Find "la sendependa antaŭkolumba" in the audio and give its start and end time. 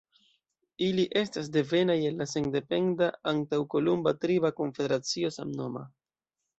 2.23-4.17